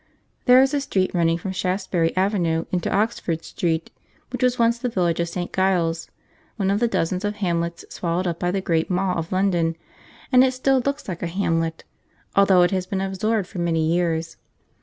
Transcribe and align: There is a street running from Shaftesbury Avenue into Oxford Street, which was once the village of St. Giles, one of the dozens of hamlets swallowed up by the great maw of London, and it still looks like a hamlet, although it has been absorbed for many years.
There 0.45 0.63
is 0.63 0.73
a 0.73 0.81
street 0.81 1.13
running 1.13 1.37
from 1.37 1.51
Shaftesbury 1.51 2.11
Avenue 2.17 2.65
into 2.71 2.89
Oxford 2.91 3.45
Street, 3.45 3.91
which 4.31 4.41
was 4.41 4.57
once 4.57 4.79
the 4.79 4.89
village 4.89 5.19
of 5.19 5.29
St. 5.29 5.53
Giles, 5.53 6.09
one 6.55 6.71
of 6.71 6.79
the 6.79 6.87
dozens 6.87 7.23
of 7.23 7.35
hamlets 7.35 7.85
swallowed 7.87 8.25
up 8.25 8.39
by 8.39 8.49
the 8.49 8.61
great 8.61 8.89
maw 8.89 9.13
of 9.13 9.31
London, 9.31 9.75
and 10.31 10.43
it 10.43 10.53
still 10.55 10.79
looks 10.81 11.07
like 11.07 11.21
a 11.21 11.27
hamlet, 11.27 11.83
although 12.35 12.63
it 12.63 12.71
has 12.71 12.87
been 12.87 12.99
absorbed 12.99 13.47
for 13.47 13.59
many 13.59 13.85
years. 13.93 14.37